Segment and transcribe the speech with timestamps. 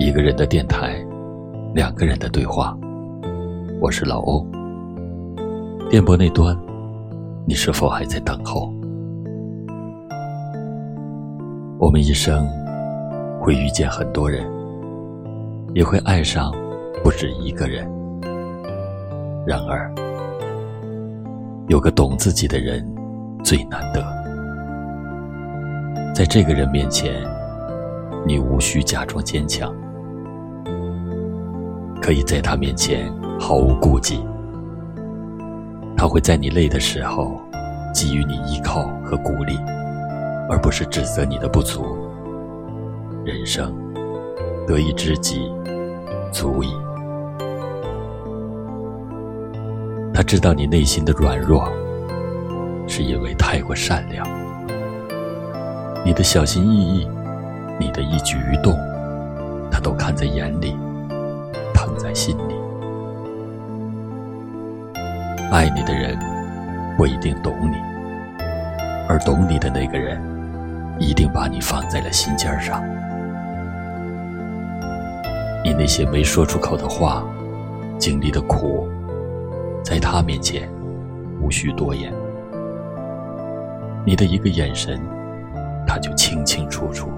[0.00, 0.96] 一个人的电台，
[1.72, 2.76] 两个人的对话。
[3.80, 4.44] 我是老欧。
[5.88, 6.56] 电波那端，
[7.46, 8.72] 你是否还在等候？
[11.78, 12.44] 我们一生
[13.40, 14.44] 会遇见很多人，
[15.74, 16.52] 也会爱上
[17.04, 17.88] 不止一个人。
[19.46, 19.94] 然而，
[21.68, 22.84] 有个懂自己的人
[23.44, 24.02] 最难得。
[26.12, 27.14] 在这个人面前，
[28.26, 29.72] 你无需假装坚强。
[32.04, 34.22] 可以在他面前毫无顾忌，
[35.96, 37.40] 他会在你累的时候
[37.94, 39.58] 给予你依靠和鼓励，
[40.50, 41.82] 而不是指责你的不足。
[43.24, 43.74] 人生
[44.66, 45.50] 得一知己
[46.30, 46.68] 足矣。
[50.12, 51.66] 他知道你内心的软弱，
[52.86, 54.28] 是因为太过善良。
[56.04, 57.08] 你的小心翼翼，
[57.80, 58.76] 你的一举一动，
[59.70, 60.76] 他都看在眼里。
[61.84, 62.54] 捧在心里，
[65.52, 66.18] 爱你的人
[66.96, 67.76] 不一定懂你，
[69.06, 70.18] 而懂你的那个人，
[70.98, 72.82] 一定把你放在了心尖上。
[75.62, 77.22] 你那些没说出口的话，
[77.98, 78.88] 经历的苦，
[79.82, 80.66] 在他面前
[81.42, 82.10] 无需多言。
[84.06, 84.98] 你的一个眼神，
[85.86, 87.10] 他就清清楚楚，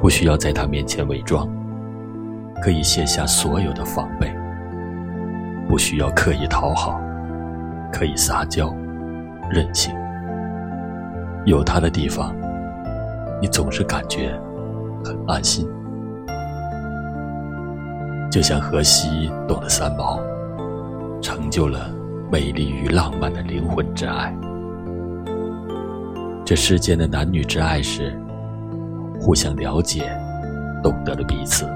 [0.00, 1.48] 不需要在他面前伪装。
[2.62, 4.32] 可以卸下所有的防备，
[5.68, 7.00] 不需要刻意讨好，
[7.92, 8.72] 可以撒娇、
[9.50, 9.92] 任性。
[11.44, 12.32] 有他的地方，
[13.40, 14.40] 你总是感觉
[15.04, 15.68] 很安心。
[18.30, 20.20] 就像荷西懂得三毛，
[21.20, 21.90] 成就了
[22.30, 24.32] 美丽与浪漫的灵魂之爱。
[26.44, 28.16] 这世间的男女之爱是
[29.20, 30.16] 互相了解，
[30.80, 31.66] 懂得了彼此。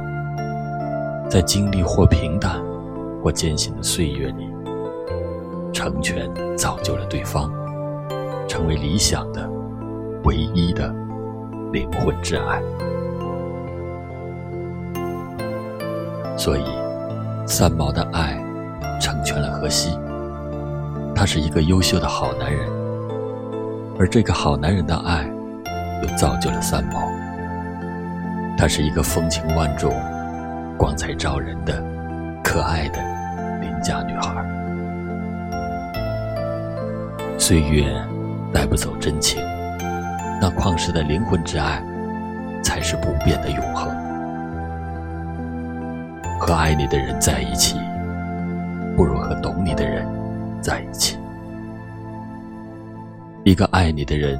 [1.28, 2.62] 在经历或平淡
[3.22, 4.48] 或艰辛的岁月里，
[5.72, 7.52] 成全造就了对方，
[8.48, 9.50] 成为理想的
[10.24, 10.94] 唯一的
[11.72, 12.62] 灵魂挚爱。
[16.36, 16.64] 所以，
[17.46, 18.40] 三毛的爱
[19.00, 19.98] 成全了荷西。
[21.14, 22.68] 他是一个优秀的好男人，
[23.98, 25.28] 而这个好男人的爱
[26.02, 27.00] 又造就了三毛。
[28.56, 29.92] 他是一个风情万种。
[30.76, 31.82] 光彩照人的、
[32.44, 33.00] 可爱的
[33.60, 34.44] 邻家女孩。
[37.38, 37.84] 岁月
[38.52, 39.42] 带不走真情，
[40.40, 41.82] 那旷世的灵魂之爱，
[42.62, 43.88] 才是不变的永恒。
[46.38, 47.78] 和爱你的人在一起，
[48.96, 50.06] 不如和懂你的人
[50.60, 51.18] 在一起。
[53.44, 54.38] 一个爱你的人，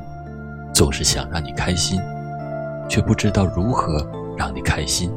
[0.75, 2.01] 总是想让你开心，
[2.89, 5.11] 却不知道如何让你开心。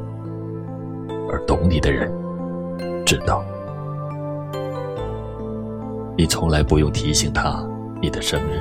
[1.32, 2.10] 而懂你的人，
[3.06, 3.44] 知道，
[6.16, 7.64] 你从来不用提醒他
[8.02, 8.60] 你的生日，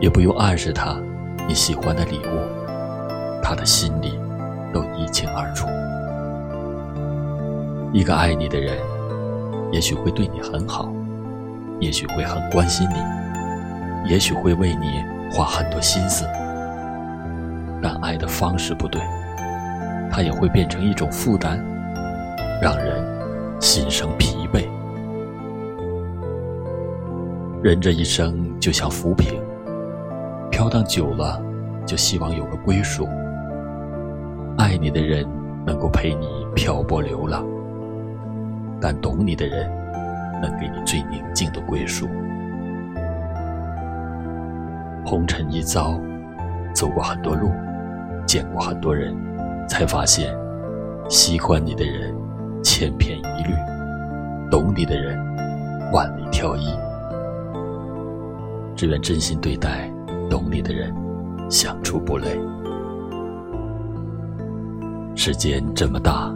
[0.00, 0.96] 也不用暗示他
[1.46, 4.18] 你喜欢的礼物，他的心里
[4.72, 5.68] 都一清二楚。
[7.92, 8.76] 一个爱你的人，
[9.70, 10.92] 也许会对你很好，
[11.78, 16.24] 也许会很关心你，也许会为你花很多心思，
[17.80, 19.00] 但爱的方式不对。
[20.10, 21.58] 它也会变成一种负担，
[22.60, 23.02] 让人
[23.60, 24.68] 心生疲惫。
[27.62, 29.40] 人这一生就像浮萍，
[30.50, 31.40] 飘荡久了，
[31.86, 33.06] 就希望有个归属。
[34.58, 35.26] 爱你的人
[35.64, 37.46] 能够陪你漂泊流浪，
[38.80, 39.70] 但懂你的人
[40.42, 42.08] 能给你最宁静的归属。
[45.04, 45.98] 红尘一遭，
[46.74, 47.50] 走过很多路，
[48.26, 49.14] 见过很多人。
[49.70, 50.36] 才发现，
[51.08, 52.12] 喜欢你的人
[52.60, 53.54] 千篇一律，
[54.50, 55.16] 懂你的人
[55.92, 56.66] 万里挑一。
[58.74, 59.88] 只愿真心对待
[60.28, 60.92] 懂你的人，
[61.48, 62.36] 相处不累。
[65.14, 66.34] 世间这么大，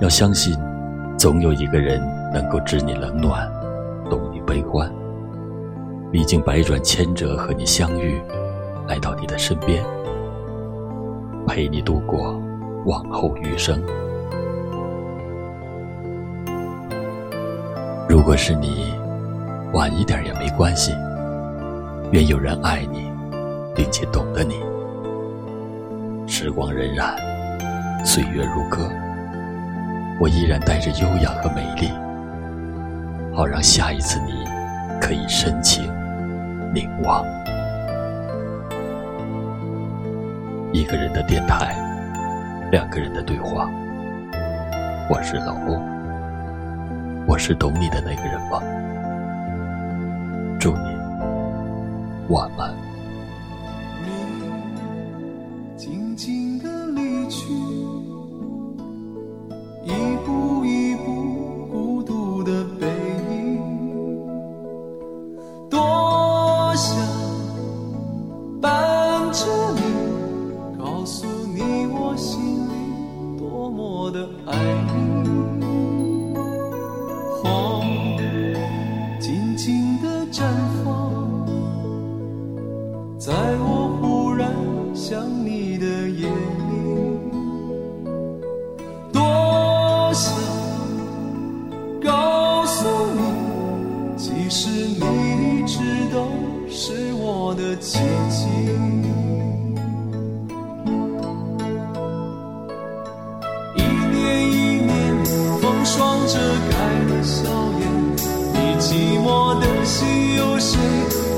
[0.00, 0.52] 要相信，
[1.16, 2.02] 总有一个人
[2.34, 3.48] 能够知你冷暖，
[4.10, 4.92] 懂你悲欢，
[6.10, 8.20] 历经百转千折和你相遇，
[8.88, 9.84] 来到你的身边。
[11.50, 12.40] 陪你度过
[12.86, 13.82] 往后余生。
[18.08, 18.94] 如果是你，
[19.72, 20.92] 晚一点也没关系。
[22.12, 23.10] 愿有人爱你，
[23.74, 24.60] 并且懂得你。
[26.28, 27.16] 时光荏苒，
[28.06, 28.88] 岁月如歌，
[30.20, 31.90] 我依然带着优雅和美丽，
[33.34, 34.32] 好让下一次你
[35.00, 35.82] 可以深情
[36.72, 37.24] 凝望。
[40.72, 41.74] 一个人的电台
[42.70, 43.68] 两个人的对话。
[45.08, 45.82] 我是老欧
[47.26, 48.62] 我是懂你的那个人吗？
[50.60, 50.96] 祝你
[52.28, 52.89] 晚安。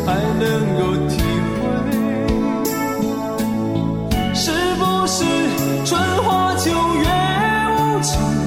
[0.04, 0.44] 还能
[0.76, 1.16] 够体
[1.58, 1.62] 会
[4.34, 5.24] 是不是
[5.84, 7.06] 春花秋月
[7.78, 8.41] 无情？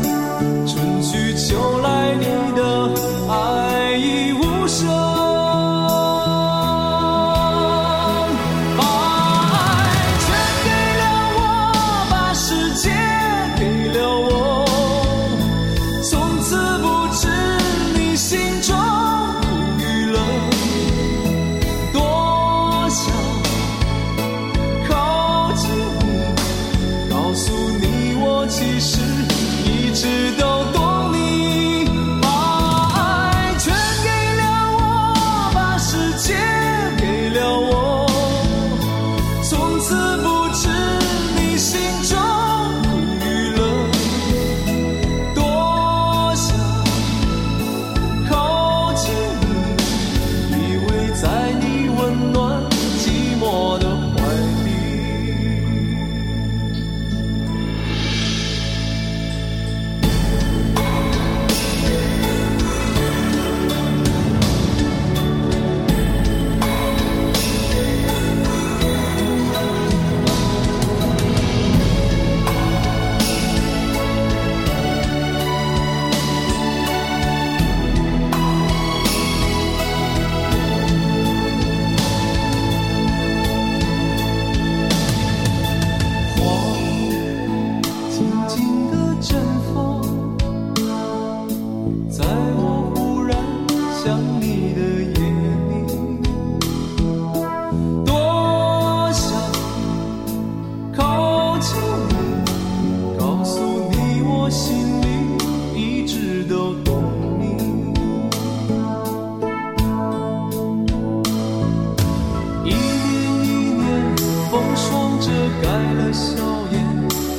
[114.75, 115.31] 霜遮
[115.61, 116.35] 盖了笑
[116.71, 116.75] 颜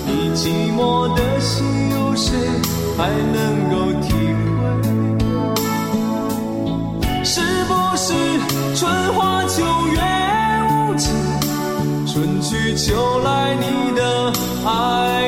[0.07, 2.37] 你寂寞的心有谁
[2.97, 4.57] 还能够体会？
[7.25, 8.15] 是不是
[8.77, 10.01] 春花秋月
[10.71, 11.05] 无情
[12.07, 13.65] 春去秋来你
[13.97, 14.33] 的
[14.65, 15.26] 爱